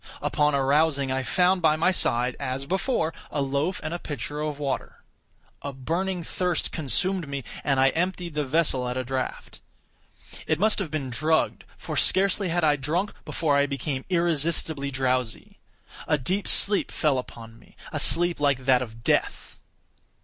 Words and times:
Upon 0.19 0.55
arousing, 0.55 1.11
I 1.11 1.21
found 1.21 1.61
by 1.61 1.75
my 1.75 1.91
side, 1.91 2.35
as 2.39 2.65
before, 2.65 3.13
a 3.29 3.39
loaf 3.43 3.79
and 3.83 3.93
a 3.93 3.99
pitcher 3.99 4.39
of 4.39 4.57
water. 4.57 5.03
A 5.61 5.71
burning 5.73 6.23
thirst 6.23 6.71
consumed 6.71 7.27
me, 7.27 7.43
and 7.63 7.79
I 7.79 7.89
emptied 7.89 8.33
the 8.33 8.43
vessel 8.43 8.89
at 8.89 8.97
a 8.97 9.03
draught. 9.03 9.61
It 10.47 10.57
must 10.57 10.79
have 10.79 10.89
been 10.89 11.11
drugged—for 11.11 11.95
scarcely 11.97 12.49
had 12.49 12.63
I 12.63 12.77
drunk, 12.77 13.13
before 13.25 13.55
I 13.55 13.67
became 13.67 14.03
irresistibly 14.09 14.89
drowsy. 14.89 15.59
A 16.07 16.17
deep 16.17 16.47
sleep 16.47 16.89
fell 16.89 17.19
upon 17.19 17.59
me—a 17.59 17.99
sleep 17.99 18.39
like 18.39 18.65
that 18.65 18.81
of 18.81 19.03
death. 19.03 19.59